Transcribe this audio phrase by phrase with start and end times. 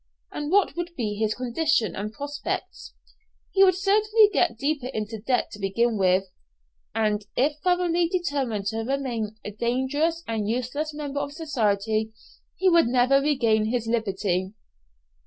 [0.31, 2.95] And what would be his condition and prospects?
[3.51, 6.23] He would certainly get deeper into debt to begin with,
[6.95, 12.13] and if thoroughly determined to remain a dangerous and useless member of society
[12.55, 14.55] he would never regain his liberty.